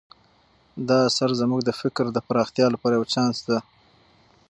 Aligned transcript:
دا 0.87 0.97
اثر 1.09 1.29
زموږ 1.41 1.61
د 1.65 1.71
فکر 1.81 2.05
د 2.11 2.17
پراختیا 2.27 2.67
لپاره 2.73 2.93
یو 2.95 3.05
چانس 3.13 3.37
دی. 3.47 3.59